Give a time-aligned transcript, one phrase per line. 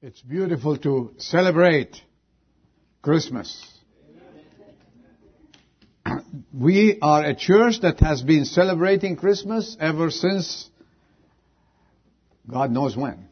[0.00, 1.96] It's beautiful to celebrate
[3.02, 3.66] Christmas.
[6.54, 10.70] We are a church that has been celebrating Christmas ever since
[12.48, 13.28] God knows when.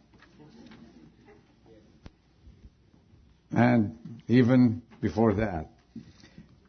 [3.53, 3.97] And
[4.27, 5.69] even before that.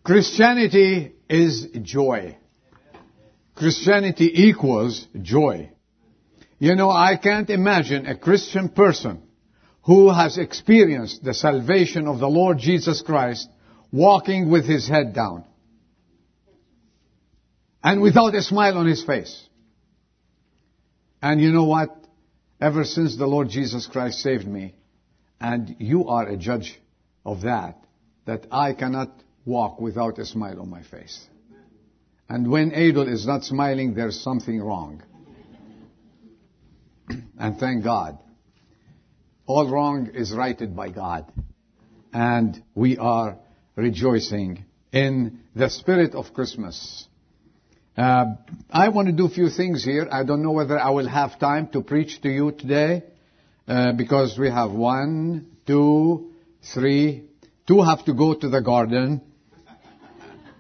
[0.03, 2.37] Christianity is joy.
[3.55, 5.71] Christianity equals joy.
[6.59, 9.23] You know, I can't imagine a Christian person
[9.87, 13.47] who has experienced the salvation of the Lord Jesus Christ
[13.89, 15.45] walking with his head down
[17.81, 19.47] and without a smile on his face.
[21.21, 21.95] And you know what?
[22.59, 24.75] Ever since the Lord Jesus Christ saved me,
[25.39, 26.77] and you are a judge
[27.25, 27.77] of that,
[28.25, 29.11] that I cannot
[29.45, 31.25] walk without a smile on my face.
[32.27, 35.01] And when Adol is not smiling, there's something wrong.
[37.39, 38.17] and thank God
[39.47, 41.25] all wrong is righted by God.
[42.13, 43.37] And we are
[43.75, 47.07] rejoicing in the spirit of Christmas.
[47.97, 48.35] Uh,
[48.69, 50.07] I want to do a few things here.
[50.11, 53.03] I don't know whether I will have time to preach to you today
[53.67, 56.31] uh, because we have one, two,
[56.73, 57.23] three.
[57.67, 59.21] Two have to go to the garden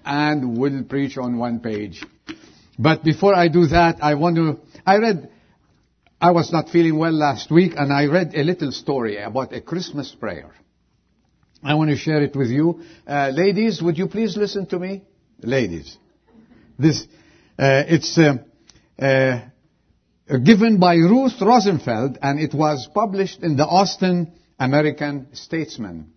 [0.05, 2.03] and will preach on one page.
[2.79, 5.29] But before I do that, I want to, I read
[6.19, 9.61] I was not feeling well last week and I read a little story about a
[9.61, 10.51] Christmas prayer.
[11.63, 12.81] I want to share it with you.
[13.05, 15.03] Uh, ladies, would you please listen to me?
[15.41, 15.95] Ladies.
[16.79, 17.03] This,
[17.59, 18.37] uh, it's uh,
[18.99, 19.41] uh
[20.43, 26.11] given by Ruth Rosenfeld and it was published in the Austin American Statesman.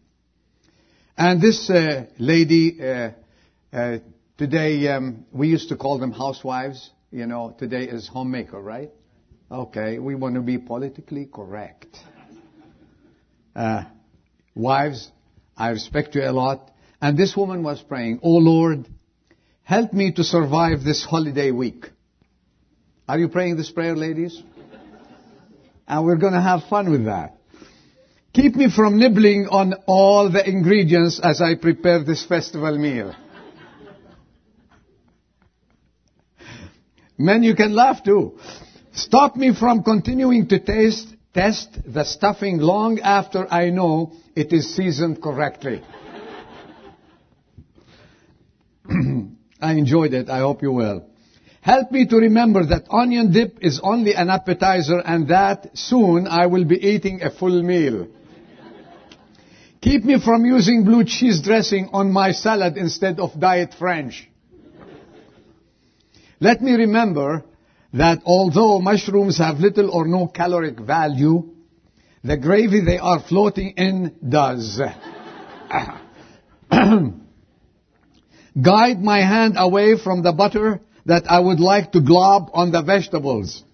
[1.16, 3.98] And this uh, lady, uh,
[4.38, 6.90] today um, we used to call them housewives.
[7.10, 8.90] You know, today is homemaker, right?
[9.52, 11.96] Okay, we want to be politically correct.
[13.56, 13.82] Uh,
[14.54, 15.10] wives,
[15.56, 16.70] I respect you a lot.
[17.02, 18.86] And this woman was praying, Oh Lord,
[19.64, 21.86] help me to survive this holiday week.
[23.08, 24.40] Are you praying this prayer, ladies?
[25.88, 27.36] And we're going to have fun with that.
[28.32, 33.16] Keep me from nibbling on all the ingredients as I prepare this festival meal.
[37.18, 38.38] Men, you can laugh too.
[38.92, 44.74] Stop me from continuing to taste, test the stuffing long after I know it is
[44.74, 45.82] seasoned correctly.
[49.60, 50.28] I enjoyed it.
[50.28, 51.06] I hope you will.
[51.60, 56.46] Help me to remember that onion dip is only an appetizer and that soon I
[56.46, 58.08] will be eating a full meal.
[59.82, 64.28] Keep me from using blue cheese dressing on my salad instead of diet French.
[66.40, 67.44] Let me remember
[67.92, 71.50] that although mushrooms have little or no caloric value,
[72.22, 74.80] the gravy they are floating in does.
[78.60, 82.82] Guide my hand away from the butter that I would like to glob on the
[82.82, 83.64] vegetables.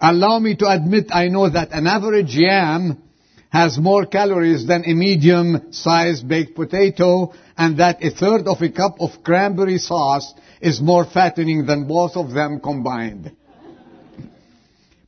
[0.00, 3.02] Allow me to admit I know that an average yam
[3.50, 8.96] has more calories than a medium-sized baked potato and that a third of a cup
[9.00, 13.32] of cranberry sauce is more fattening than both of them combined.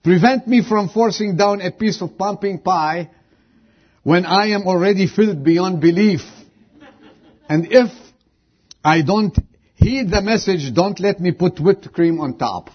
[0.02, 3.10] Prevent me from forcing down a piece of pumpkin pie
[4.02, 6.20] when I am already filled beyond belief.
[7.48, 7.90] And if
[8.84, 9.36] I don't
[9.74, 12.70] heed the message, don't let me put whipped cream on top.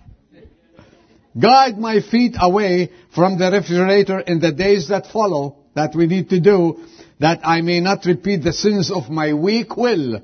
[1.39, 6.29] Guide my feet away from the refrigerator in the days that follow that we need
[6.29, 6.85] to do
[7.19, 10.21] that I may not repeat the sins of my weak will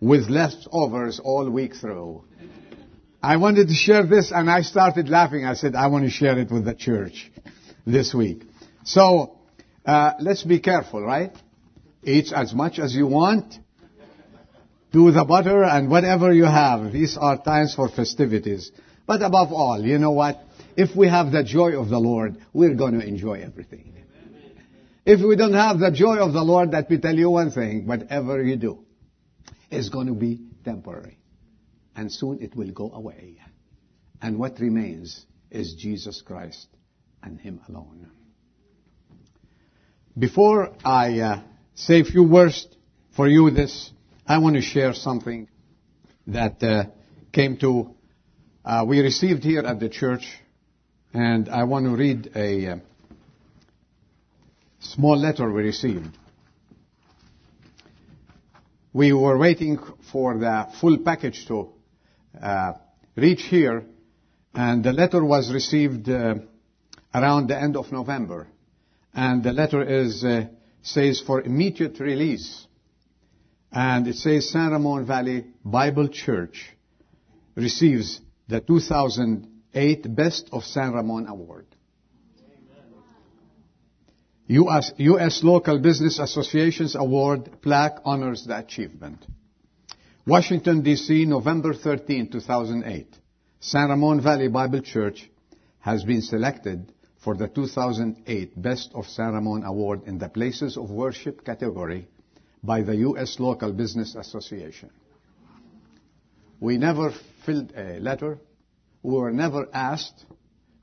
[0.00, 2.24] with leftovers all week through.
[3.22, 5.44] I wanted to share this and I started laughing.
[5.44, 7.30] I said, I want to share it with the church
[7.86, 8.42] this week.
[8.84, 9.38] So,
[9.84, 11.32] uh, let's be careful, right?
[12.04, 13.54] Eat as much as you want.
[14.92, 16.92] Do the butter and whatever you have.
[16.92, 18.70] These are times for festivities.
[19.06, 20.42] But above all, you know what?
[20.76, 23.92] If we have the joy of the Lord, we're going to enjoy everything.
[25.04, 27.86] If we don't have the joy of the Lord, let me tell you one thing,
[27.86, 28.85] whatever you do,
[29.70, 31.18] is going to be temporary.
[31.94, 33.38] And soon it will go away.
[34.20, 36.66] And what remains is Jesus Christ
[37.22, 38.10] and Him alone.
[40.18, 41.42] Before I uh,
[41.74, 42.66] say a few words
[43.14, 43.90] for you this,
[44.26, 45.48] I want to share something
[46.26, 46.84] that uh,
[47.32, 47.94] came to,
[48.64, 50.26] uh, we received here at the church,
[51.12, 52.76] and I want to read a uh,
[54.80, 56.16] small letter we received
[58.96, 59.78] we were waiting
[60.10, 61.68] for the full package to
[62.40, 62.72] uh,
[63.14, 63.84] reach here,
[64.54, 66.36] and the letter was received uh,
[67.14, 68.48] around the end of November.
[69.12, 70.46] and the letter is uh,
[70.82, 72.66] says for immediate release.
[73.70, 76.56] And it says San Ramon Valley Bible Church
[77.54, 81.66] receives the 2008 Best of San Ramon Award.
[84.48, 89.26] US, US Local Business Associations Award plaque honors the achievement.
[90.24, 93.06] Washington, D.C., November 13, 2008.
[93.60, 95.28] San Ramon Valley Bible Church
[95.80, 100.90] has been selected for the 2008 Best of San Ramon Award in the Places of
[100.90, 102.06] Worship category
[102.62, 103.40] by the U.S.
[103.40, 104.90] Local Business Association.
[106.60, 107.12] We never
[107.44, 108.38] filled a letter.
[109.02, 110.24] We were never asked.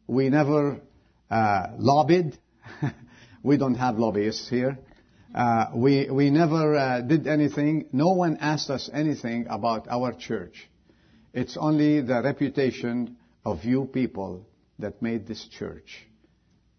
[0.05, 0.81] We never
[1.31, 2.37] uh, lobbied.
[3.43, 4.79] we don't have lobbyists here.
[5.35, 7.87] Uh, we, we never uh, did anything.
[7.91, 10.69] No one asked us anything about our church.
[11.33, 14.47] It's only the reputation of you people
[14.79, 16.07] that made this church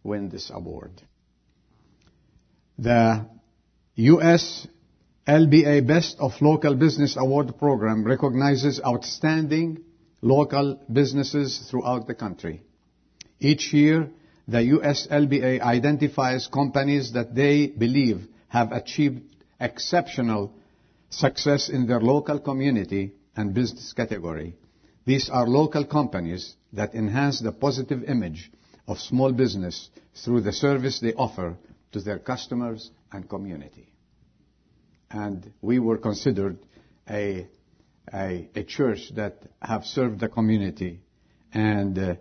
[0.02, 1.02] win this award.
[2.78, 3.26] The
[3.96, 4.66] U.S.
[5.26, 9.82] LBA Best of Local Business Award program recognizes outstanding
[10.20, 12.62] local businesses throughout the country.
[13.40, 14.10] Each year,
[14.46, 19.22] the USLBA identifies companies that they believe have achieved
[19.60, 20.52] exceptional
[21.10, 24.56] success in their local community and business category.
[25.06, 28.50] These are local companies that enhance the positive image
[28.86, 29.90] of small business
[30.24, 31.56] through the service they offer
[31.92, 33.94] to their customers and community
[35.14, 36.58] and we were considered
[37.08, 37.46] a,
[38.12, 41.00] a, a church that have served the community.
[41.52, 42.14] And uh,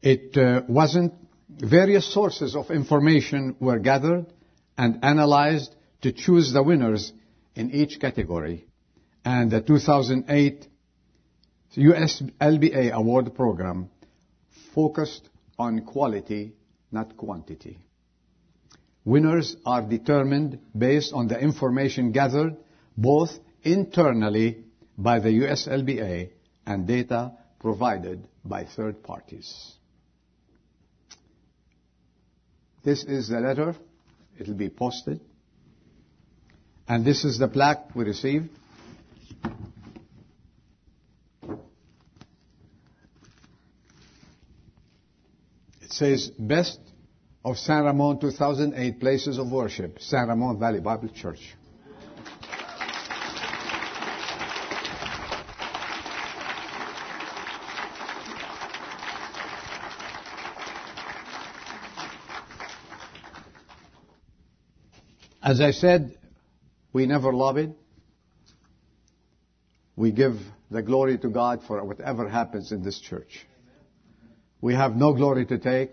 [0.00, 1.12] it uh, wasn't,
[1.48, 4.26] various sources of information were gathered
[4.76, 7.12] and analyzed to choose the winners
[7.54, 8.66] in each category.
[9.24, 10.68] And the 2008
[11.74, 13.90] US LBA award program
[14.74, 15.28] focused
[15.58, 16.52] on quality,
[16.92, 17.78] not quantity.
[19.04, 22.56] Winners are determined based on the information gathered
[22.96, 23.30] both
[23.62, 24.64] internally
[24.96, 26.30] by the USLBA
[26.66, 29.74] and data provided by third parties.
[32.88, 33.76] This is the letter.
[34.40, 35.20] It'll be posted.
[36.88, 38.48] And this is the plaque we received.
[45.82, 46.80] It says, Best
[47.44, 51.57] of San Ramon 2008 Places of Worship, San Ramon Valley Bible Church.
[65.48, 66.14] As I said,
[66.92, 67.72] we never lobbied.
[69.96, 70.34] We give
[70.70, 73.46] the glory to God for whatever happens in this church.
[74.60, 75.92] We have no glory to take.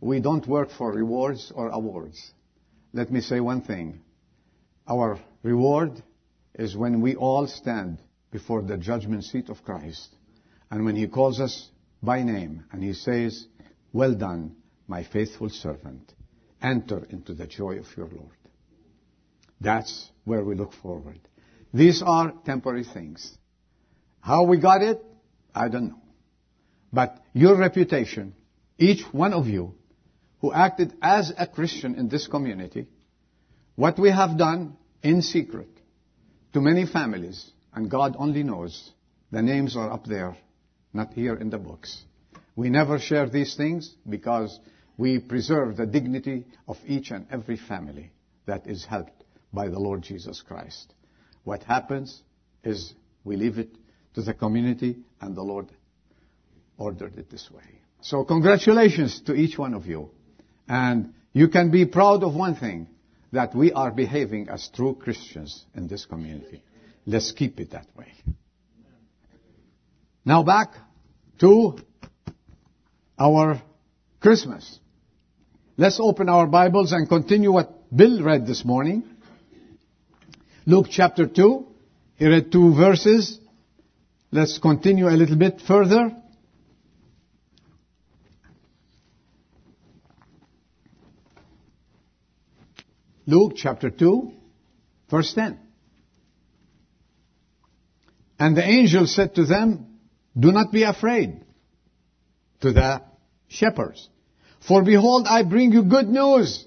[0.00, 2.30] We don't work for rewards or awards.
[2.92, 4.02] Let me say one thing.
[4.86, 6.00] Our reward
[6.54, 7.98] is when we all stand
[8.30, 10.14] before the judgment seat of Christ.
[10.70, 11.70] And when He calls us
[12.04, 13.48] by name and He says,
[13.92, 14.54] Well done,
[14.86, 16.12] my faithful servant.
[16.62, 18.43] Enter into the joy of your Lord.
[19.60, 21.20] That's where we look forward.
[21.72, 23.36] These are temporary things.
[24.20, 25.02] How we got it,
[25.54, 26.02] I don't know.
[26.92, 28.34] But your reputation,
[28.78, 29.74] each one of you,
[30.40, 32.86] who acted as a Christian in this community,
[33.74, 35.68] what we have done in secret
[36.52, 38.92] to many families, and God only knows,
[39.32, 40.36] the names are up there,
[40.92, 42.04] not here in the books.
[42.54, 44.60] We never share these things because
[44.96, 48.12] we preserve the dignity of each and every family
[48.46, 49.23] that is helped
[49.54, 50.92] by the Lord Jesus Christ.
[51.44, 52.22] What happens
[52.62, 52.92] is
[53.22, 53.70] we leave it
[54.14, 55.68] to the community and the Lord
[56.76, 57.62] ordered it this way.
[58.00, 60.10] So congratulations to each one of you.
[60.68, 62.88] And you can be proud of one thing,
[63.32, 66.62] that we are behaving as true Christians in this community.
[67.04, 68.12] Let's keep it that way.
[70.24, 70.72] Now back
[71.40, 71.76] to
[73.18, 73.60] our
[74.20, 74.78] Christmas.
[75.76, 79.02] Let's open our Bibles and continue what Bill read this morning.
[80.66, 81.66] Luke chapter 2.
[82.16, 83.38] He read two verses.
[84.30, 86.16] Let's continue a little bit further.
[93.26, 94.32] Luke chapter 2,
[95.10, 95.58] verse 10.
[98.38, 99.98] And the angel said to them,
[100.38, 101.42] Do not be afraid,
[102.60, 103.02] to the
[103.48, 104.08] shepherds.
[104.66, 106.66] For behold, I bring you good news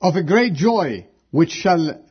[0.00, 2.03] of a great joy, which shall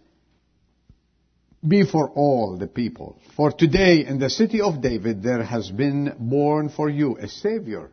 [1.68, 3.20] be for all the people.
[3.36, 7.90] For today in the city of David there has been born for you a Savior,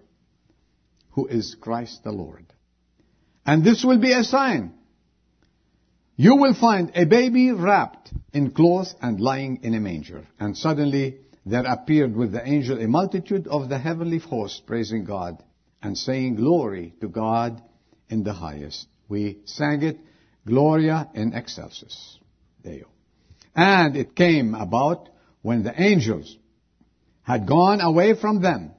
[1.10, 2.44] who is Christ the Lord.
[3.46, 4.74] And this will be a sign.
[6.16, 10.26] You will find a baby wrapped in cloth and lying in a manger.
[10.38, 15.42] And suddenly there appeared with the angel a multitude of the heavenly host praising God
[15.82, 17.62] and saying glory to God
[18.10, 18.86] in the highest.
[19.08, 19.98] We sang it,
[20.46, 22.18] Gloria in excelsis
[22.62, 22.88] Deo.
[23.54, 25.08] And it came about
[25.42, 26.36] when the angels
[27.22, 28.72] had gone away from them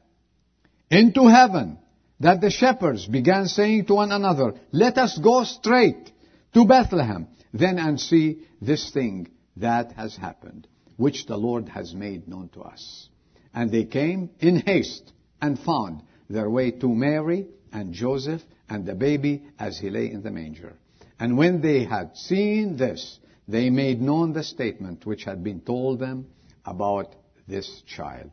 [0.90, 1.78] into heaven
[2.20, 6.12] that the shepherds began saying to one another, let us go straight
[6.54, 12.28] to Bethlehem then and see this thing that has happened, which the Lord has made
[12.28, 13.10] known to us.
[13.54, 15.12] And they came in haste
[15.42, 20.22] and found their way to Mary and Joseph and the baby as he lay in
[20.22, 20.78] the manger.
[21.20, 26.00] And when they had seen this, they made known the statement which had been told
[26.00, 26.28] them
[26.66, 27.16] about
[27.48, 28.32] this child.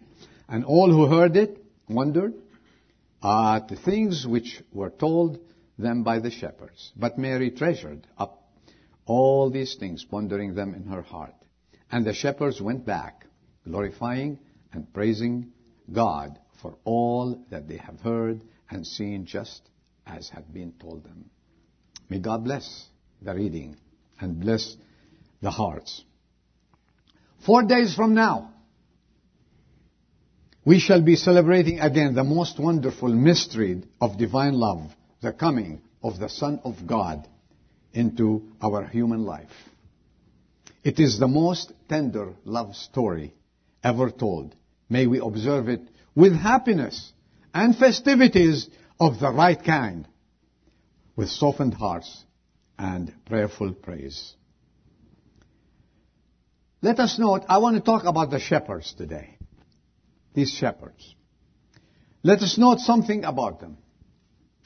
[0.48, 2.34] And all who heard it wondered
[3.22, 5.38] at the things which were told
[5.78, 6.92] them by the shepherds.
[6.96, 8.44] But Mary treasured up
[9.06, 11.34] all these things, pondering them in her heart.
[11.90, 13.26] And the shepherds went back,
[13.64, 14.38] glorifying
[14.72, 15.52] and praising
[15.90, 19.62] God for all that they have heard and seen just
[20.06, 21.30] as had been told them.
[22.08, 22.86] May God bless
[23.22, 23.76] the reading
[24.20, 24.76] and bless
[25.40, 26.04] the hearts.
[27.44, 28.52] Four days from now,
[30.64, 34.90] we shall be celebrating again the most wonderful mystery of divine love,
[35.22, 37.26] the coming of the Son of God
[37.92, 39.50] into our human life.
[40.84, 43.32] It is the most tender love story
[43.82, 44.54] ever told.
[44.88, 45.82] May we observe it
[46.14, 47.12] with happiness
[47.54, 48.68] and festivities
[49.00, 50.06] of the right kind,
[51.16, 52.24] with softened hearts
[52.78, 54.34] and prayerful praise.
[56.88, 59.36] Let us note, I want to talk about the shepherds today.
[60.32, 61.14] These shepherds.
[62.22, 63.76] Let us note something about them.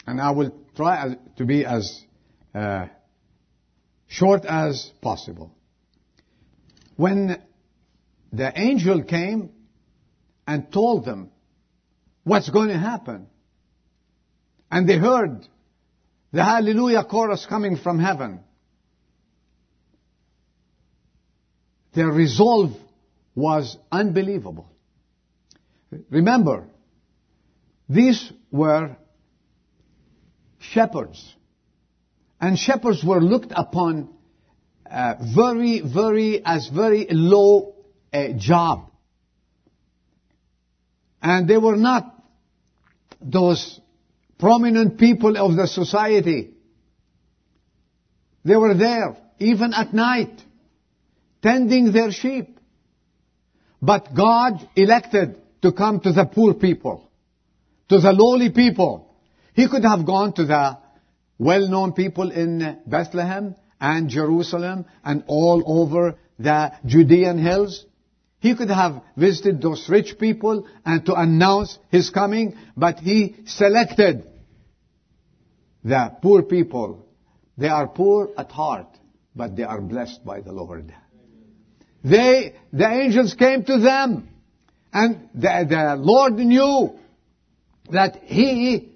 [0.06, 2.00] And I will try to be as
[2.54, 2.86] uh,
[4.06, 5.52] short as possible.
[6.94, 7.42] When
[8.32, 9.50] the angel came
[10.46, 11.32] and told them
[12.22, 13.26] what's going to happen,
[14.70, 15.44] and they heard
[16.30, 18.44] the hallelujah chorus coming from heaven,
[21.94, 22.72] their resolve
[23.34, 24.68] was unbelievable.
[26.10, 26.68] Remember,
[27.88, 28.96] these were
[30.58, 31.34] shepherds.
[32.40, 34.08] And shepherds were looked upon
[34.90, 37.74] uh, very, very, as very low
[38.12, 38.90] uh, job.
[41.22, 42.12] And they were not
[43.20, 43.80] those
[44.38, 46.50] prominent people of the society.
[48.44, 50.42] They were there, even at night,
[51.42, 52.58] tending their sheep.
[53.80, 57.10] But God elected to come to the poor people,
[57.88, 59.14] to the lowly people.
[59.54, 60.78] He could have gone to the
[61.38, 67.84] well-known people in Bethlehem and Jerusalem and all over the Judean hills.
[68.38, 74.28] He could have visited those rich people and to announce his coming, but he selected
[75.84, 77.06] the poor people.
[77.58, 78.88] They are poor at heart,
[79.34, 80.92] but they are blessed by the Lord.
[82.04, 84.28] They, the angels came to them,
[84.92, 86.98] and the, the Lord knew
[87.90, 88.92] that He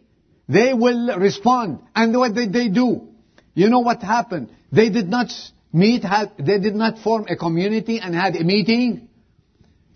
[0.48, 1.80] they will respond.
[1.94, 3.08] And what did they do?
[3.54, 4.50] You know what happened?
[4.70, 5.32] They did not
[5.72, 6.04] meet,
[6.38, 9.08] they did not form a community and had a meeting.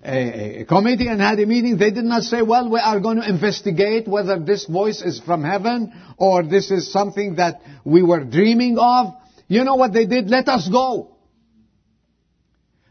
[0.03, 1.77] A, a, committee and had a meeting.
[1.77, 5.45] They did not say, well, we are going to investigate whether this voice is from
[5.45, 9.15] heaven or this is something that we were dreaming of.
[9.47, 10.31] You know what they did?
[10.31, 11.10] Let us go.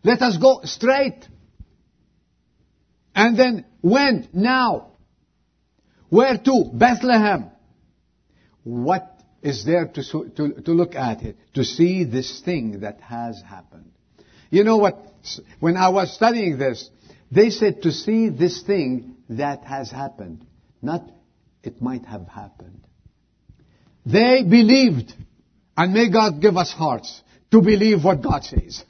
[0.03, 1.27] Let us go straight.
[3.15, 4.89] And then went now
[6.09, 6.65] where to?
[6.73, 7.51] Bethlehem.
[8.63, 11.37] What is there to, to, to look at it?
[11.53, 13.91] To see this thing that has happened.
[14.49, 14.99] You know what?
[15.59, 16.89] When I was studying this,
[17.31, 20.45] they said to see this thing that has happened.
[20.81, 21.09] Not
[21.63, 22.81] it might have happened.
[24.05, 25.13] They believed,
[25.77, 28.83] and may God give us hearts to believe what God says.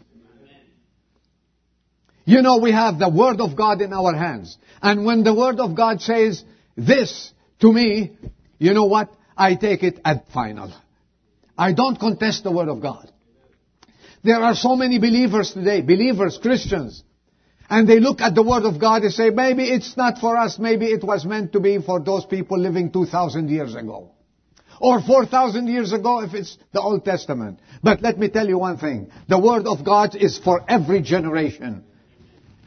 [2.30, 4.56] You know, we have the Word of God in our hands.
[4.84, 6.44] And when the Word of God says,
[6.78, 8.12] this, to me,
[8.60, 9.12] you know what?
[9.36, 10.72] I take it at final.
[11.58, 13.12] I don't contest the Word of God.
[14.24, 17.04] There are so many believers today, believers, Christians,
[17.68, 20.60] and they look at the Word of God and say, maybe it's not for us,
[20.60, 24.12] maybe it was meant to be for those people living 2,000 years ago.
[24.80, 27.60] Or 4,000 years ago if it's the Old Testament.
[27.82, 29.10] But let me tell you one thing.
[29.28, 31.86] The Word of God is for every generation.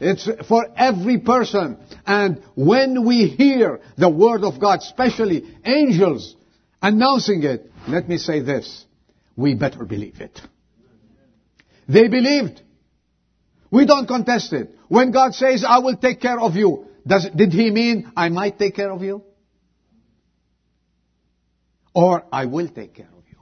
[0.03, 1.77] It's for every person.
[2.05, 6.35] And when we hear the word of God, especially angels
[6.81, 8.85] announcing it, let me say this.
[9.35, 10.39] We better believe it.
[11.87, 12.61] They believed.
[13.71, 14.75] We don't contest it.
[14.87, 18.59] When God says, I will take care of you, does, did He mean I might
[18.59, 19.23] take care of you?
[21.95, 23.37] Or I will take care of you.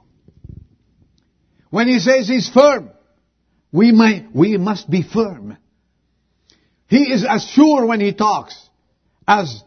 [1.70, 2.90] When He says He's firm,
[3.72, 5.58] we might, we must be firm.
[6.92, 8.68] He is as sure when He talks
[9.26, 9.62] as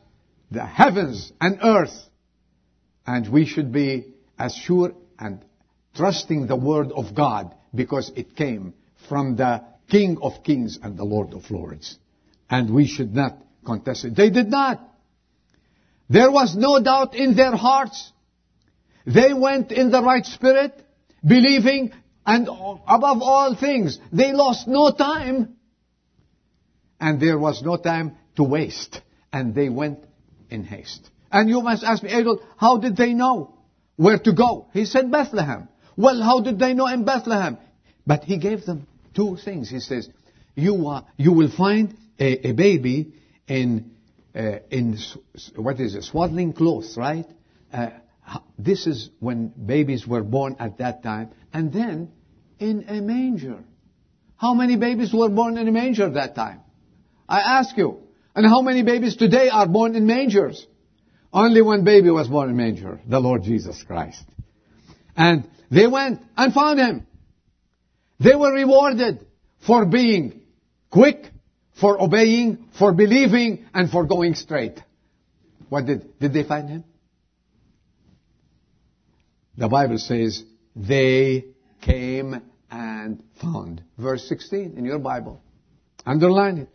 [0.52, 1.98] the heavens and earth.
[3.08, 5.44] And we should be as sure and
[5.96, 8.76] trusting the word of God because it came
[9.10, 11.98] from the King of kings and the Lord of lords.
[12.48, 14.16] And we should not contest it.
[14.16, 14.88] They did not.
[16.08, 18.12] There was no doubt in their hearts.
[19.08, 20.80] They went in the right spirit,
[21.28, 21.92] believing,
[22.24, 25.55] and above all things, they lost no time.
[27.00, 29.02] And there was no time to waste.
[29.32, 30.00] And they went
[30.50, 31.10] in haste.
[31.32, 33.58] And you must ask me, Adel, how did they know
[33.98, 34.68] where to go?
[34.74, 35.68] He said Bethlehem.
[35.98, 37.58] Well, how did they know in Bethlehem?
[38.06, 39.70] But he gave them two things.
[39.70, 40.10] He says,
[40.56, 43.14] you, you will find a, a baby
[43.48, 43.92] in,
[44.36, 44.98] uh, in,
[45.56, 47.26] what is it, swaddling clothes, right?
[47.74, 47.90] Uh,
[48.58, 51.32] this is when babies were born at that time.
[51.54, 52.12] And then
[52.60, 53.64] in a manger.
[54.38, 56.62] How many babies were born in a manger at that time?
[57.28, 58.02] I ask you.
[58.36, 60.66] And how many babies today are born in mangers?
[61.32, 64.24] Only one baby was born in manger, the Lord Jesus Christ.
[65.16, 67.08] And they went and found him.
[68.20, 69.26] They were rewarded
[69.66, 70.42] for being
[70.90, 71.32] quick,
[71.80, 74.80] for obeying, for believing, and for going straight.
[75.70, 76.84] What did, did they find him?
[79.58, 80.44] The Bible says,
[80.76, 81.46] they
[81.82, 83.84] came and found.
[83.98, 85.42] Verse 16 in your Bible.
[86.06, 86.70] Underline it.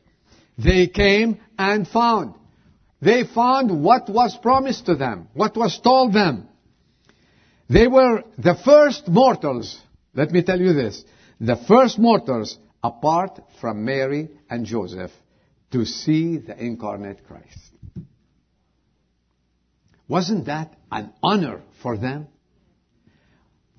[0.63, 2.35] They came and found.
[3.01, 6.49] They found what was promised to them, what was told them.
[7.69, 9.81] They were the first mortals,
[10.15, 11.05] let me tell you this,
[11.41, 15.13] the first mortals apart from Mary and Joseph
[15.71, 17.71] to see the incarnate Christ.
[20.09, 22.27] Wasn't that an honor for them?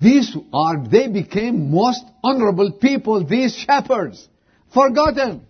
[0.00, 4.26] These are, they became most honorable people, these shepherds.
[4.72, 5.46] Forgotten.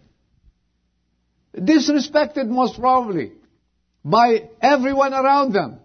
[1.56, 3.32] Disrespected most probably
[4.04, 5.80] by everyone around them.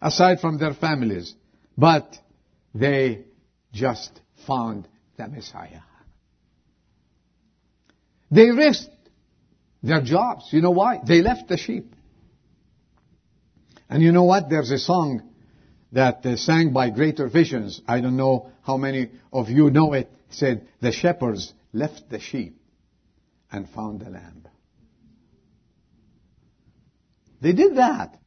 [0.00, 1.34] Aside from their families.
[1.76, 2.16] But
[2.74, 3.24] they
[3.72, 5.80] just found the Messiah.
[8.30, 8.90] They risked
[9.82, 10.48] their jobs.
[10.52, 11.00] You know why?
[11.06, 11.94] They left the sheep.
[13.88, 14.48] And you know what?
[14.48, 15.22] There's a song
[15.92, 17.80] that uh, sang by Greater Visions.
[17.86, 20.10] I don't know how many of you know it.
[20.28, 22.58] it said, the shepherds left the sheep
[23.50, 24.46] and found the lamb.
[27.40, 28.18] They did that.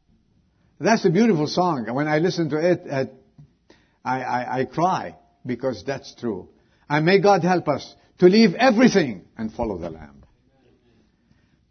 [0.79, 1.86] That's a beautiful song.
[1.88, 3.05] And when I listen to it, uh,
[4.03, 6.49] I, I, I cry because that's true.
[6.89, 10.23] And may God help us to leave everything and follow the Lamb.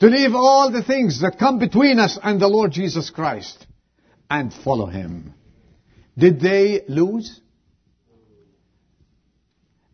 [0.01, 3.67] To leave all the things that come between us and the Lord Jesus Christ
[4.31, 5.35] and follow Him.
[6.17, 7.41] Did they lose?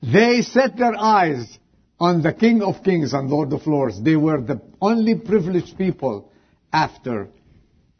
[0.02, 1.58] They set their eyes
[1.98, 4.02] on the King of Kings and Lord of Lords.
[4.02, 6.30] They were the only privileged people
[6.72, 7.28] after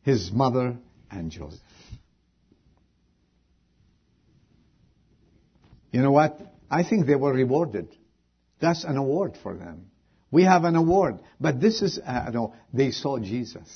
[0.03, 0.77] his mother
[1.11, 1.61] and Joseph.
[5.93, 6.41] You know what?
[6.71, 7.89] I think they were rewarded.
[8.61, 9.87] That's an award for them.
[10.31, 13.69] We have an award, but this is, uh, no, they saw Jesus.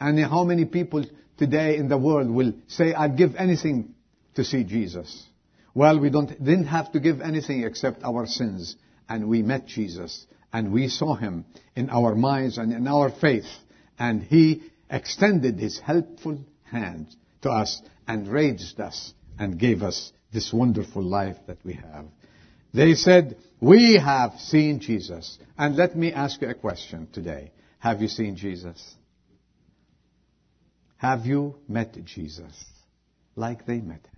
[0.00, 1.04] And how many people
[1.36, 3.94] today in the world will say, I'd give anything
[4.36, 5.26] to see Jesus?
[5.74, 8.76] Well, we don't, didn't have to give anything except our sins.
[9.08, 10.26] And we met Jesus.
[10.52, 13.46] And we saw Him in our minds and in our faith.
[13.98, 20.52] And He extended His helpful hand to us and raised us and gave us this
[20.52, 22.06] wonderful life that we have.
[22.72, 25.38] They said, we have seen Jesus.
[25.56, 27.52] And let me ask you a question today.
[27.78, 28.94] Have you seen Jesus?
[30.96, 32.64] Have you met Jesus
[33.36, 34.13] like they met him?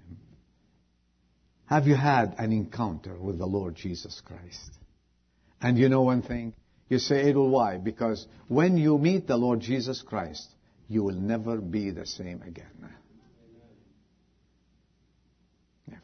[1.66, 4.70] Have you had an encounter with the Lord Jesus Christ?
[5.60, 6.54] And you know one thing?
[6.88, 7.78] You say, Adel, why?
[7.78, 10.46] Because when you meet the Lord Jesus Christ,
[10.88, 12.70] you will never be the same again.
[15.88, 16.02] Never.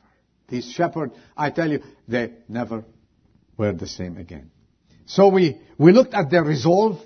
[0.49, 2.85] These shepherds, I tell you, they never
[3.57, 4.51] were the same again.
[5.07, 7.01] So we, we looked at their resolve.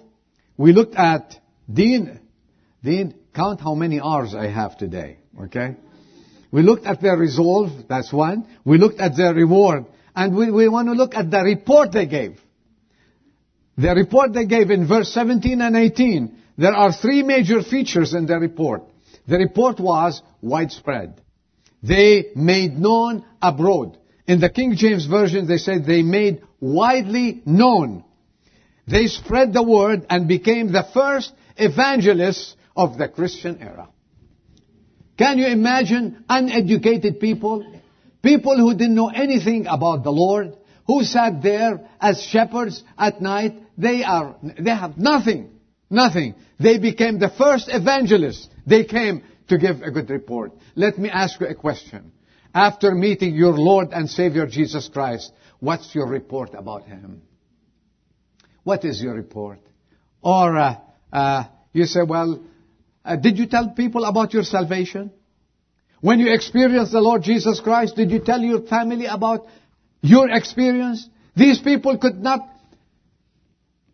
[0.57, 1.38] We looked at
[1.71, 2.21] Dean.
[2.83, 5.19] Dean, count how many R's I have today.
[5.45, 5.77] Okay?
[6.51, 7.71] We looked at their resolve.
[7.89, 8.47] That's one.
[8.65, 9.87] We looked at their reward.
[10.15, 12.41] And we, we want to look at the report they gave.
[13.77, 16.37] The report they gave in verse 17 and 18.
[16.57, 18.83] There are three major features in the report.
[19.29, 21.21] The report was widespread.
[21.83, 23.99] They made known abroad.
[24.27, 28.05] In the King James Version, they said they made widely known.
[28.89, 33.89] They spread the word and became the first evangelists of the Christian era.
[35.19, 37.65] Can you imagine uneducated people?
[38.23, 43.55] People who didn't know anything about the Lord, who sat there as shepherds at night.
[43.79, 45.51] They are, they have nothing.
[45.89, 46.35] Nothing.
[46.59, 48.49] They became the first evangelists.
[48.67, 50.53] They came to give a good report.
[50.75, 52.13] Let me ask you a question.
[52.55, 57.23] After meeting your Lord and Savior Jesus Christ, what's your report about Him?
[58.65, 59.61] What is your report?
[60.23, 60.77] Or uh,
[61.13, 62.43] uh, you say, well,
[63.07, 65.12] uh, did you tell people about your salvation?
[66.01, 69.47] When you experienced the Lord Jesus Christ, did you tell your family about
[70.01, 71.09] your experience?
[71.37, 72.40] These people could not,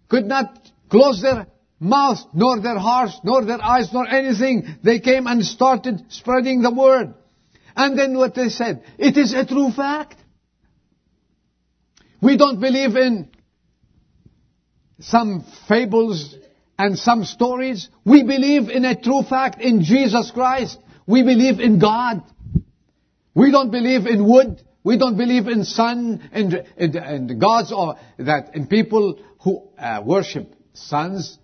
[0.09, 0.59] could not
[0.91, 1.47] close their
[1.79, 4.67] mouth, nor their hearts, nor their eyes, nor anything.
[4.83, 7.15] They came and started spreading the word.
[7.77, 10.17] And then what they said, it is a true fact.
[12.21, 13.31] We don't believe in
[15.01, 16.37] some fables
[16.83, 17.89] and some stories.
[18.05, 20.79] We believe in a true fact in Jesus Christ.
[21.07, 22.25] We believe in God.
[23.35, 24.61] We don't believe in wood.
[24.83, 30.03] We don't believe in sun and, and, and gods or that in people who uh,
[30.05, 31.39] worship suns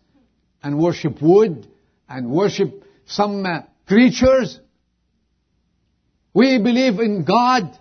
[0.60, 1.68] and worship wood
[2.08, 4.58] and worship some uh, creatures.
[6.34, 7.78] We believe in God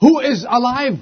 [0.00, 0.98] who is alive.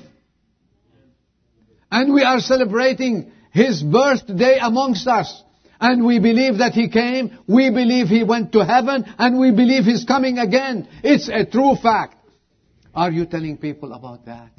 [1.90, 5.43] And we are celebrating His birthday amongst us.
[5.81, 9.85] And we believe that He came, we believe He went to heaven, and we believe
[9.85, 10.87] He's coming again.
[11.03, 12.17] It's a true fact.
[12.95, 14.51] Are you telling people about that?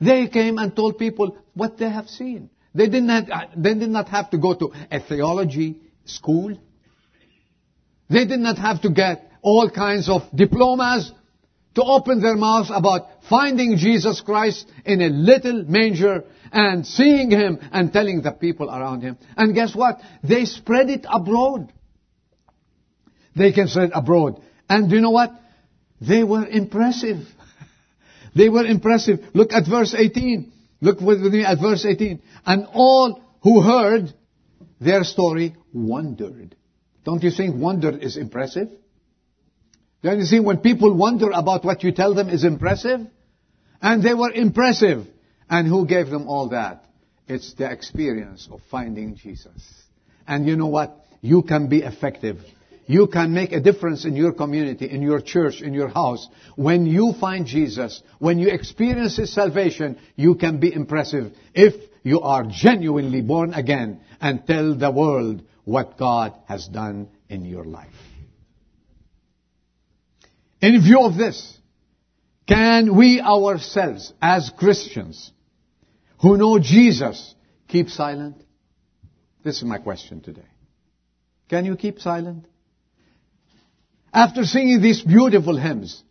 [0.00, 2.50] They came and told people what they have seen.
[2.74, 6.56] They did not, uh, they did not have to go to a theology school.
[8.08, 11.12] They did not have to get all kinds of diplomas
[11.74, 17.58] to open their mouths about finding Jesus Christ in a little manger and seeing Him
[17.72, 19.18] and telling the people around Him.
[19.36, 20.00] And guess what?
[20.22, 21.72] They spread it abroad.
[23.36, 24.42] They can spread it abroad.
[24.68, 25.32] And do you know what?
[26.00, 27.18] They were impressive.
[28.34, 29.20] they were impressive.
[29.32, 30.52] Look at verse 18.
[30.80, 32.20] Look with me at verse 18.
[32.46, 34.12] And all who heard
[34.80, 36.56] their story wondered.
[37.04, 38.68] Don't you think wonder is impressive?
[40.02, 43.00] Don't you see when people wonder about what you tell them is impressive?
[43.82, 45.06] And they were impressive.
[45.48, 46.84] And who gave them all that?
[47.28, 49.84] It's the experience of finding Jesus.
[50.26, 51.04] And you know what?
[51.20, 52.38] You can be effective.
[52.86, 56.26] You can make a difference in your community, in your church, in your house.
[56.56, 62.20] When you find Jesus, when you experience His salvation, you can be impressive if you
[62.22, 68.09] are genuinely born again and tell the world what God has done in your life.
[70.60, 71.58] In view of this,
[72.46, 75.30] can we ourselves as Christians
[76.20, 77.34] who know Jesus
[77.68, 78.36] keep silent?
[79.42, 80.48] This is my question today.
[81.48, 82.46] Can you keep silent?
[84.12, 86.02] After singing these beautiful hymns,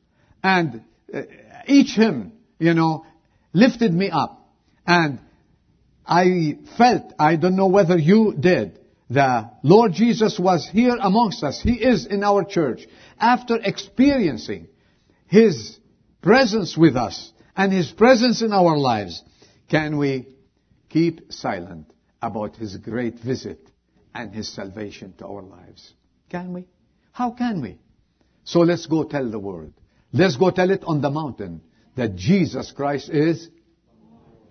[0.42, 0.84] and
[1.14, 1.22] uh,
[1.68, 3.06] each hymn, you know,
[3.54, 4.48] lifted me up,
[4.88, 5.20] and
[6.06, 8.79] I felt, I don't know whether you did,
[9.10, 11.60] the Lord Jesus was here amongst us.
[11.62, 12.88] He is in our church.
[13.20, 14.68] After experiencing
[15.26, 15.80] His
[16.22, 19.24] presence with us and His presence in our lives,
[19.68, 20.28] can we
[20.90, 21.92] keep silent
[22.22, 23.70] about His great visit
[24.14, 25.94] and His salvation to our lives?
[26.30, 26.68] Can we?
[27.12, 27.80] How can we?
[28.44, 29.74] So let's go tell the world.
[30.14, 31.62] Let's go tell it on the mountain
[31.96, 33.50] that Jesus Christ is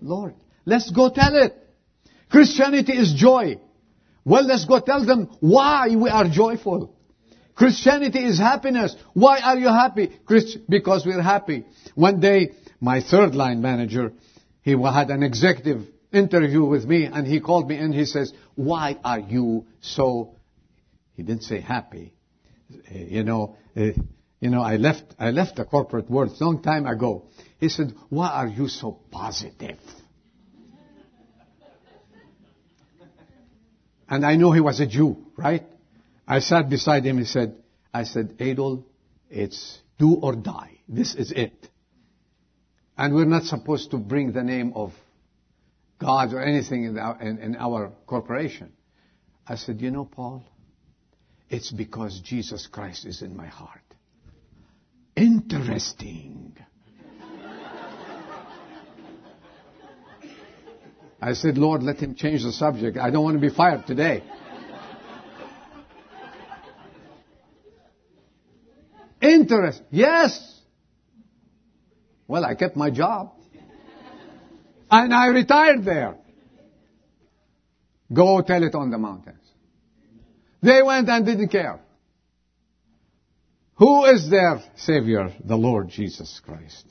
[0.01, 0.35] Lord.
[0.65, 1.57] Let's go tell it.
[2.29, 3.59] Christianity is joy.
[4.29, 6.95] Well, let's go tell them why we are joyful.
[7.55, 8.95] Christianity is happiness.
[9.15, 10.13] Why are you happy?
[10.27, 11.65] Christ- because we're happy.
[11.95, 14.13] One day, my third line manager,
[14.61, 18.99] he had an executive interview with me and he called me and he says, why
[19.03, 20.35] are you so,
[21.15, 22.13] he didn't say happy.
[22.71, 23.93] Uh, you know, uh,
[24.41, 27.25] you know, I left, I left the corporate world long time ago.
[27.59, 29.79] He said, why are you so positive?
[34.09, 35.65] And I know he was a Jew, right?
[36.27, 37.19] I sat beside him.
[37.19, 37.57] He said,
[37.93, 38.85] I said, Adol,
[39.31, 40.79] it's do or die.
[40.89, 41.69] This is it.
[42.97, 44.93] And we're not supposed to bring the name of
[45.99, 48.73] God or anything in our, in, in our corporation.
[49.47, 50.43] I said, you know, Paul,
[51.49, 53.83] it's because Jesus Christ is in my heart.
[55.17, 56.57] Interesting.
[61.21, 62.97] I said, Lord, let him change the subject.
[62.97, 64.23] I don't want to be fired today.
[69.21, 69.83] interest.
[69.91, 70.61] Yes.
[72.27, 73.33] Well, I kept my job.
[74.91, 76.17] And I retired there.
[78.13, 79.37] Go tell it on the mountains.
[80.63, 81.81] They went and didn't care.
[83.75, 85.33] Who is their Savior?
[85.45, 86.85] The Lord Jesus Christ.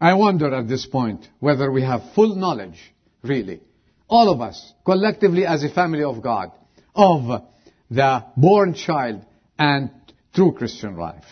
[0.00, 2.78] I wonder at this point whether we have full knowledge,
[3.22, 3.60] really,
[4.08, 6.52] all of us, collectively as a family of God,
[6.94, 7.42] of
[7.90, 9.24] the born child
[9.58, 9.90] and
[10.34, 11.24] true Christian life.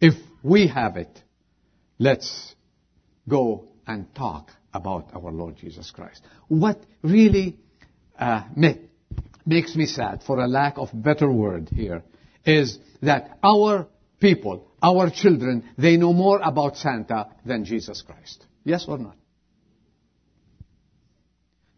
[0.00, 1.22] If we have it,
[1.98, 2.54] let's
[3.28, 6.22] go and talk about our Lord Jesus Christ.
[6.48, 7.58] What really
[8.18, 12.02] uh, makes me sad, for a lack of better word here,
[12.44, 13.88] is that our
[14.20, 18.44] people, our children, they know more about Santa than Jesus Christ.
[18.64, 19.16] Yes or not?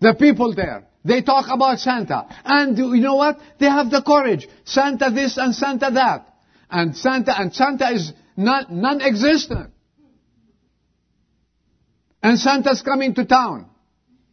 [0.01, 2.27] The people there, they talk about Santa.
[2.45, 3.39] And you know what?
[3.59, 4.47] They have the courage.
[4.65, 6.35] Santa this and Santa that.
[6.71, 9.71] And Santa, and Santa is non, non-existent.
[12.23, 13.71] And Santa's coming to town.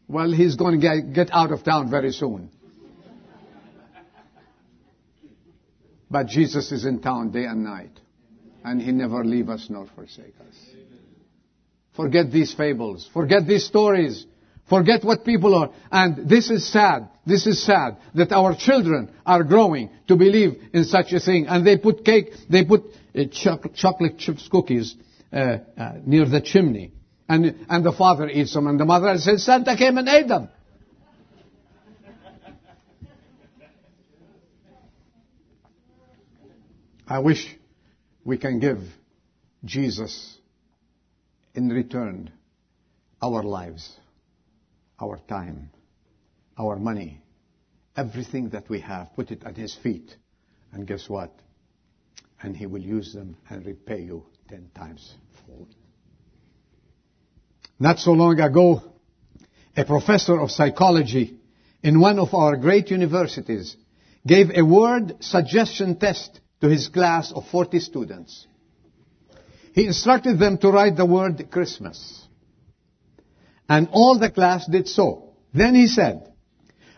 [0.07, 2.51] Well, he's going to get, get out of town very soon.
[6.09, 7.99] But Jesus is in town day and night.
[8.63, 10.55] And he never leave us nor forsake us.
[11.95, 13.09] Forget these fables.
[13.13, 14.25] Forget these stories.
[14.69, 15.71] Forget what people are.
[15.91, 17.09] And this is sad.
[17.25, 21.47] This is sad that our children are growing to believe in such a thing.
[21.47, 22.83] And they put cake, they put
[23.15, 23.23] uh,
[23.75, 24.95] chocolate chips cookies
[25.31, 26.91] uh, uh, near the chimney.
[27.27, 30.49] And, and the father eats them, and the mother says, Santa came and ate them.
[37.07, 37.55] I wish
[38.23, 38.79] we can give
[39.63, 40.37] Jesus
[41.53, 42.31] in return
[43.21, 43.91] our lives,
[44.99, 45.69] our time,
[46.57, 47.21] our money,
[47.95, 50.15] everything that we have, put it at his feet.
[50.71, 51.31] And guess what?
[52.41, 55.67] And he will use them and repay you ten times fold.
[57.79, 58.81] Not so long ago,
[59.75, 61.39] a professor of psychology
[61.83, 63.75] in one of our great universities
[64.25, 68.47] gave a word suggestion test to his class of 40 students.
[69.73, 72.24] He instructed them to write the word Christmas.
[73.67, 75.33] And all the class did so.
[75.53, 76.31] Then he said,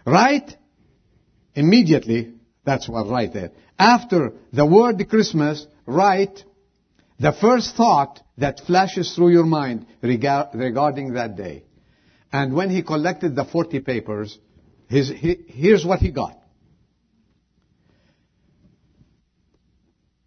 [0.06, 0.58] write
[1.56, 2.34] immediately,
[2.66, 6.44] that's what right there, after the word Christmas, write
[7.20, 11.64] the first thought that flashes through your mind regarding that day.
[12.32, 14.38] And when he collected the 40 papers,
[14.90, 16.38] his, he, here's what he got.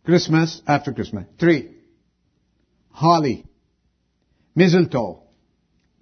[0.04, 1.26] Christmas after Christmas.
[1.38, 1.76] Tree.
[2.90, 3.44] Holly.
[4.54, 5.22] Mistletoe.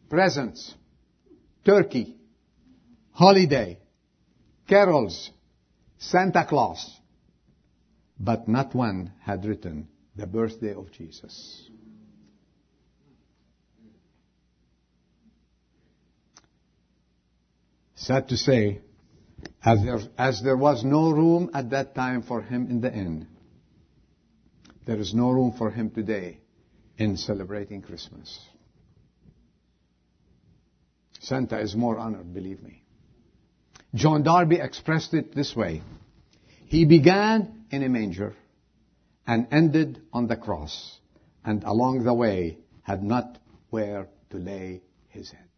[0.08, 0.74] Presents.
[1.64, 2.16] Turkey.
[3.12, 3.78] Holiday.
[4.68, 5.30] Carols.
[5.98, 6.98] Santa Claus.
[8.18, 11.68] But not one had written the birthday of Jesus.
[17.94, 18.80] Sad to say,
[19.64, 23.26] as there, as there was no room at that time for him in the inn,
[24.86, 26.38] there is no room for him today
[26.96, 28.38] in celebrating Christmas.
[31.20, 32.82] Santa is more honored, believe me.
[33.94, 35.82] John Darby expressed it this way.
[36.66, 38.34] He began in a manger
[39.26, 40.98] and ended on the cross,
[41.44, 43.38] and along the way had not
[43.70, 45.48] where to lay his head.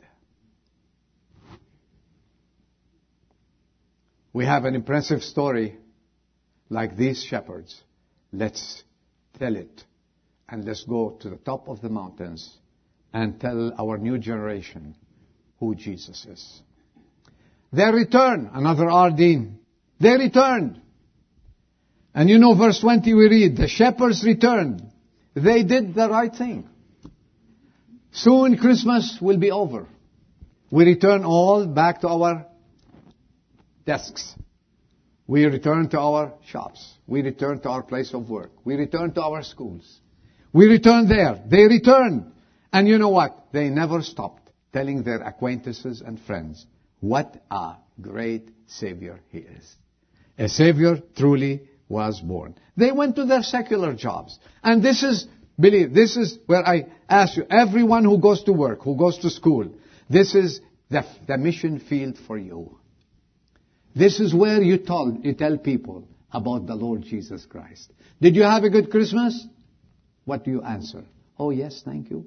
[4.33, 5.77] We have an impressive story
[6.69, 7.83] like these shepherds.
[8.33, 8.85] Let's
[9.39, 9.85] tell it
[10.49, 12.59] and let's go to the top of the mountains
[13.13, 14.95] and tell our new generation
[15.61, 16.63] who Jesus is.
[17.73, 19.59] They return, another Ardeen.
[20.01, 20.81] They returned.
[22.15, 24.83] And you know verse 20 we read, the shepherds returned.
[25.35, 26.69] They did the right thing.
[28.11, 29.87] Soon Christmas will be over.
[30.71, 32.47] We return all back to our
[33.87, 34.35] desks.
[35.29, 36.95] We return to our shops.
[37.07, 38.51] We return to our place of work.
[38.65, 40.01] We return to our schools.
[40.53, 41.41] We return there.
[41.47, 42.33] They returned.
[42.73, 43.47] And you know what?
[43.53, 44.40] They never stopped
[44.73, 46.67] telling their acquaintances and friends
[47.01, 49.77] what a great Savior He is.
[50.39, 52.55] A Savior truly was born.
[52.77, 54.39] They went to their secular jobs.
[54.63, 55.27] And this is,
[55.59, 59.31] believe, this is where I ask you, everyone who goes to work, who goes to
[59.31, 59.75] school,
[60.09, 62.79] this is the, the mission field for you.
[63.95, 67.93] This is where you, told, you tell people about the Lord Jesus Christ.
[68.21, 69.47] Did you have a good Christmas?
[70.25, 71.05] What do you answer?
[71.39, 72.27] Oh yes, thank you.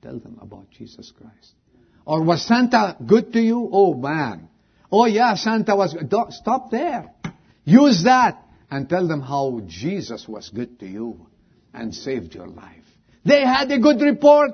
[0.00, 1.52] Tell them about Jesus Christ.
[2.06, 3.68] Or was Santa good to you?
[3.72, 4.48] Oh man.
[4.92, 6.12] Oh yeah, Santa was good.
[6.32, 7.12] Stop there.
[7.64, 11.26] Use that and tell them how Jesus was good to you
[11.72, 12.84] and saved your life.
[13.24, 14.52] They had a good report.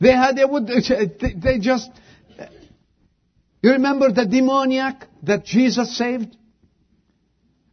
[0.00, 1.90] They had a good, uh, they just,
[2.38, 2.46] uh,
[3.60, 6.36] you remember the demoniac that Jesus saved?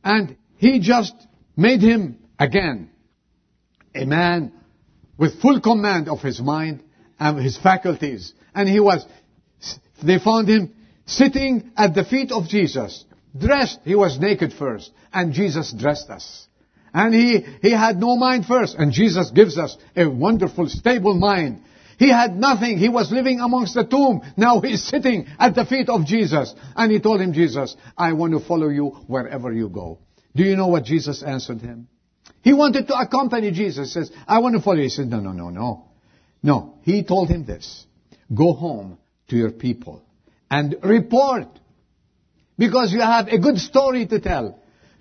[0.03, 1.13] And he just
[1.55, 2.89] made him again
[3.93, 4.51] a man
[5.17, 6.83] with full command of his mind
[7.19, 8.33] and his faculties.
[8.55, 9.05] And he was,
[10.03, 10.73] they found him
[11.05, 13.05] sitting at the feet of Jesus,
[13.37, 13.79] dressed.
[13.83, 16.47] He was naked first, and Jesus dressed us.
[16.93, 21.61] And he, he had no mind first, and Jesus gives us a wonderful, stable mind.
[21.97, 22.77] He had nothing.
[22.77, 24.21] He was living amongst the tomb.
[24.37, 26.53] Now he's sitting at the feet of Jesus.
[26.75, 29.99] And he told him, Jesus, I want to follow you wherever you go.
[30.35, 31.87] Do you know what Jesus answered him?
[32.41, 33.93] He wanted to accompany Jesus.
[33.93, 34.83] He says, I want to follow you.
[34.83, 35.85] He said, no, no, no, no.
[36.43, 36.77] No.
[36.83, 37.85] He told him this.
[38.33, 38.97] Go home
[39.29, 40.03] to your people
[40.49, 41.47] and report.
[42.57, 44.59] Because you have a good story to tell.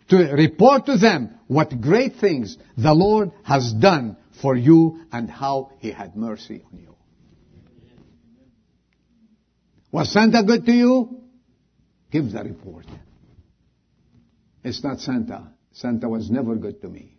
[0.09, 5.73] To report to them what great things the Lord has done for you and how
[5.79, 6.97] He had mercy on you.
[9.93, 11.21] Was Santa good to you?
[12.11, 12.87] Give the report.
[14.65, 15.53] It's not Santa.
[15.73, 17.17] Santa was never good to me.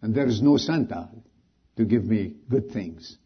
[0.00, 1.08] And there is no Santa
[1.76, 3.16] to give me good things.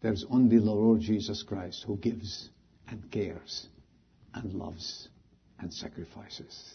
[0.00, 2.50] There's only the Lord Jesus Christ who gives
[2.88, 3.66] and cares
[4.34, 5.08] and loves
[5.58, 6.72] and sacrifices.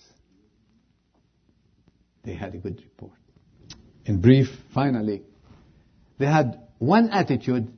[2.24, 3.18] They had a good report.
[4.06, 5.24] In brief, finally,
[6.18, 7.72] they had one attitude,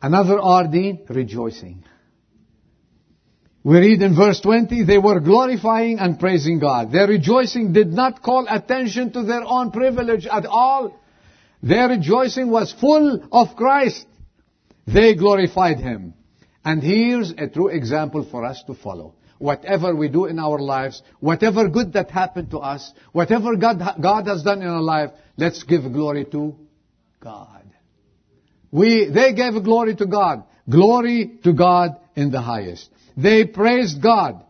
[0.00, 1.84] another RD, rejoicing.
[3.64, 6.90] We read in verse 20, they were glorifying and praising God.
[6.90, 10.98] Their rejoicing did not call attention to their own privilege at all.
[11.62, 14.06] Their rejoicing was full of Christ.
[14.86, 16.14] They glorified Him.
[16.64, 19.14] And here's a true example for us to follow.
[19.38, 24.26] Whatever we do in our lives, whatever good that happened to us, whatever God, God
[24.28, 26.56] has done in our life, let's give glory to
[27.18, 27.64] God.
[28.70, 30.44] We, they gave glory to God.
[30.68, 32.88] Glory to God in the highest.
[33.16, 34.44] They praised God.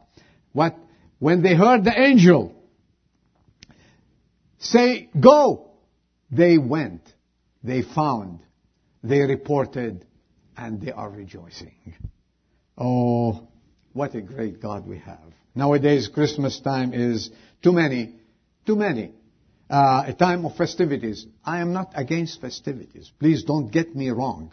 [0.53, 0.77] What,
[1.19, 2.55] when they heard the angel
[4.59, 5.71] say, go,
[6.31, 7.03] they went,
[7.65, 8.41] they found,
[9.03, 10.05] they reported,
[10.57, 11.75] and they are rejoicing.
[12.77, 13.49] Oh,
[13.93, 15.33] what a great God we have.
[15.55, 17.31] Nowadays, Christmas time is
[17.63, 18.15] too many,
[18.67, 19.13] too many.
[19.69, 21.27] Uh, a time of festivities.
[21.45, 23.11] I am not against festivities.
[23.19, 24.53] Please don't get me wrong.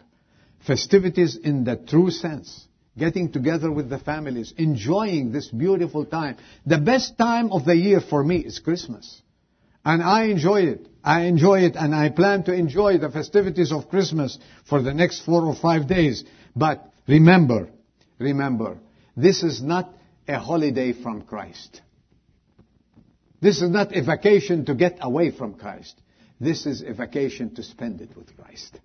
[0.66, 2.66] Festivities in the true sense.
[2.98, 6.36] Getting together with the families, enjoying this beautiful time.
[6.66, 9.22] The best time of the year for me is Christmas.
[9.84, 10.86] And I enjoy it.
[11.02, 15.20] I enjoy it and I plan to enjoy the festivities of Christmas for the next
[15.20, 16.24] four or five days.
[16.54, 17.70] But remember,
[18.18, 18.78] remember,
[19.16, 19.92] this is not
[20.28, 21.80] a holiday from Christ.
[23.40, 26.00] This is not a vacation to get away from Christ.
[26.38, 28.78] This is a vacation to spend it with Christ.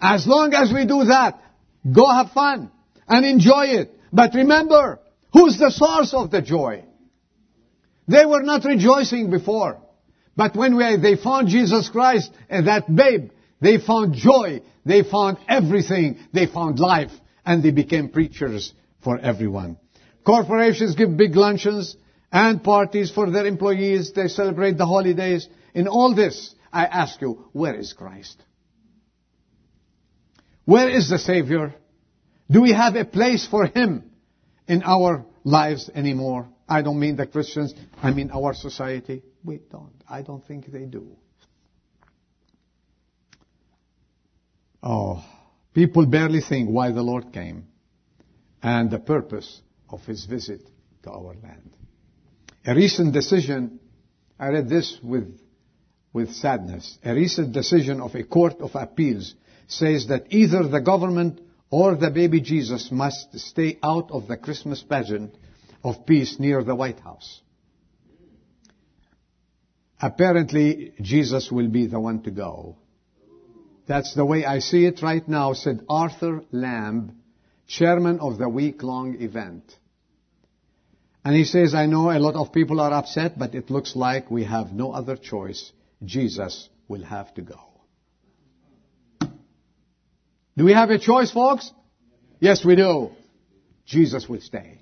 [0.00, 1.40] As long as we do that,
[1.90, 2.70] go have fun
[3.08, 3.90] and enjoy it.
[4.12, 5.00] But remember,
[5.32, 6.84] who's the source of the joy?
[8.06, 9.80] They were not rejoicing before.
[10.36, 14.62] But when we, they found Jesus Christ and that babe, they found joy.
[14.84, 16.18] They found everything.
[16.32, 17.12] They found life.
[17.46, 19.78] And they became preachers for everyone.
[20.24, 21.96] Corporations give big luncheons
[22.32, 24.12] and parties for their employees.
[24.12, 25.48] They celebrate the holidays.
[25.74, 28.42] In all this, I ask you, where is Christ?
[30.64, 31.74] Where is the Savior?
[32.50, 34.10] Do we have a place for Him
[34.66, 36.48] in our lives anymore?
[36.68, 39.22] I don't mean the Christians, I mean our society.
[39.44, 39.92] We don't.
[40.08, 41.16] I don't think they do.
[44.82, 45.24] Oh,
[45.74, 47.66] people barely think why the Lord came
[48.62, 50.62] and the purpose of His visit
[51.02, 51.70] to our land.
[52.66, 53.80] A recent decision,
[54.38, 55.38] I read this with,
[56.12, 56.98] with sadness.
[57.04, 59.34] A recent decision of a court of appeals
[59.68, 64.82] says that either the government or the baby Jesus must stay out of the Christmas
[64.82, 65.34] pageant
[65.84, 67.42] of peace near the White House.
[70.00, 72.76] Apparently, Jesus will be the one to go.
[73.86, 77.20] That's the way I see it right now, said Arthur Lamb,
[77.66, 79.62] chairman of the week-long event.
[81.24, 84.30] And he says, I know a lot of people are upset, but it looks like
[84.30, 85.72] we have no other choice.
[86.04, 87.60] Jesus will have to go.
[90.56, 91.70] Do we have a choice, folks?
[92.40, 93.10] Yes, we do.
[93.86, 94.73] Jesus will stay.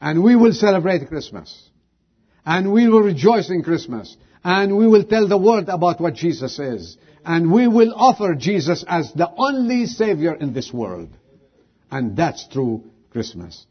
[0.00, 1.70] And we will celebrate Christmas.
[2.44, 4.16] And we will rejoice in Christmas.
[4.44, 6.96] And we will tell the world about what Jesus is.
[7.24, 11.08] And we will offer Jesus as the only Savior in this world.
[11.90, 13.66] And that's true Christmas.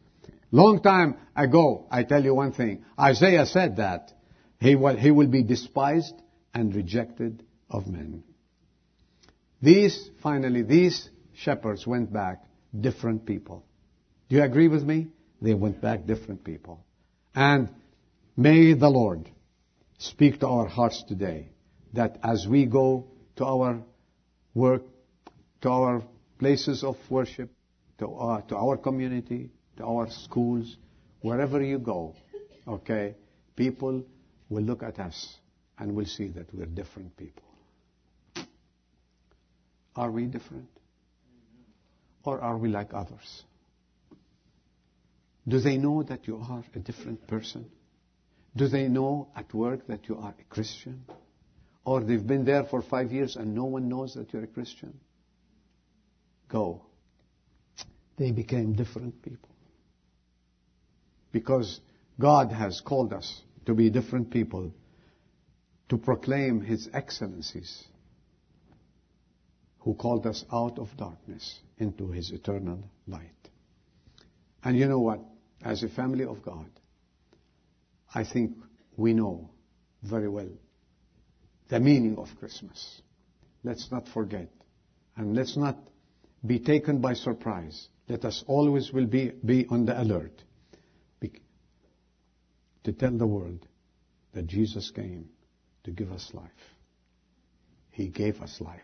[0.51, 2.83] Long time ago, I tell you one thing.
[2.99, 4.11] Isaiah said that.
[4.59, 6.15] He will, he will be despised
[6.53, 8.23] and rejected of men.
[9.61, 12.43] These, finally, these shepherds went back
[12.77, 13.65] different people.
[14.29, 15.07] Do you agree with me?
[15.45, 16.83] They went back different people.
[17.35, 17.69] And
[18.35, 19.29] may the Lord
[19.99, 21.49] speak to our hearts today
[21.93, 23.83] that as we go to our
[24.55, 24.81] work,
[25.61, 26.03] to our
[26.39, 27.51] places of worship,
[27.99, 30.77] to our, to our community, to our schools,
[31.21, 32.15] wherever you go,
[32.67, 33.13] okay,
[33.55, 34.03] people
[34.49, 35.37] will look at us
[35.77, 37.43] and will see that we're different people.
[39.95, 40.69] Are we different?
[42.23, 43.43] Or are we like others?
[45.47, 47.69] Do they know that you are a different person?
[48.55, 51.05] Do they know at work that you are a Christian?
[51.83, 54.99] Or they've been there for five years and no one knows that you're a Christian?
[56.49, 56.81] Go.
[58.17, 59.49] They became different people.
[61.31, 61.79] Because
[62.19, 64.71] God has called us to be different people,
[65.89, 67.83] to proclaim His excellencies,
[69.79, 73.29] who called us out of darkness into His eternal light.
[74.63, 75.19] And you know what?
[75.63, 76.69] As a family of God,
[78.13, 78.55] I think
[78.97, 79.49] we know
[80.03, 80.49] very well
[81.69, 83.01] the meaning of Christmas.
[83.63, 84.49] Let's not forget.
[85.17, 85.77] And let's not
[86.45, 87.87] be taken by surprise.
[88.07, 90.43] Let us always will be, be on the alert
[92.85, 93.67] to tell the world
[94.33, 95.27] that Jesus came
[95.83, 96.51] to give us life.
[97.91, 98.79] He gave us life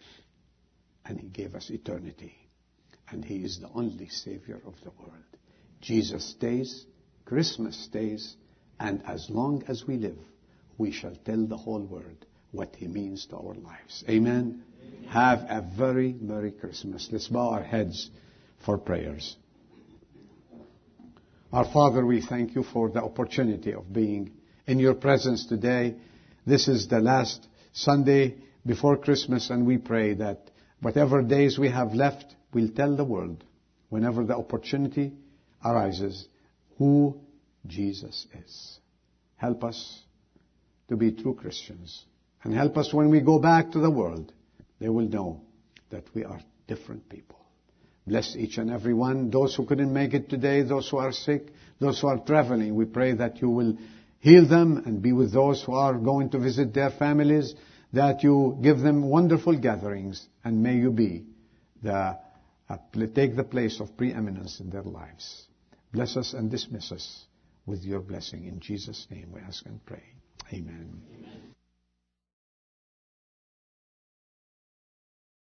[1.05, 2.35] and He gave us eternity.
[3.09, 5.37] And He is the only Savior of the world.
[5.81, 6.85] Jesus stays,
[7.25, 8.35] Christmas stays,
[8.79, 10.17] and as long as we live,
[10.77, 14.03] we shall tell the whole world what He means to our lives.
[14.07, 14.63] Amen.
[14.81, 15.09] Amen.
[15.09, 17.09] Have a very Merry Christmas.
[17.11, 18.09] Let's bow our heads
[18.65, 19.35] for prayers.
[21.51, 24.31] Our Father, we thank you for the opportunity of being
[24.67, 25.95] in your presence today.
[26.45, 30.49] This is the last Sunday before Christmas and we pray that
[30.81, 33.43] whatever days we have left, we'll tell the world
[33.89, 35.13] whenever the opportunity
[35.63, 36.27] arises
[36.77, 37.19] who
[37.67, 38.79] Jesus is.
[39.35, 40.01] Help us
[40.89, 42.05] to be true Christians
[42.43, 44.31] and help us when we go back to the world,
[44.79, 45.41] they will know
[45.89, 47.37] that we are different people.
[48.07, 49.29] Bless each and every one.
[49.29, 51.47] Those who couldn't make it today, those who are sick,
[51.79, 53.77] those who are traveling, we pray that you will
[54.19, 57.53] heal them and be with those who are going to visit their families,
[57.93, 61.25] that you give them wonderful gatherings, and may you be
[61.83, 62.17] the,
[62.69, 62.77] uh,
[63.13, 65.45] take the place of preeminence in their lives.
[65.93, 67.25] Bless us and dismiss us
[67.65, 68.45] with your blessing.
[68.45, 70.03] In Jesus' name we ask and pray.
[70.53, 71.01] Amen.
[71.13, 71.50] Amen.